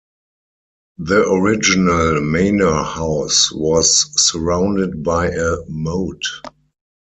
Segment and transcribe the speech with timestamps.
[0.97, 6.23] The original manor house was surrounded by a moat.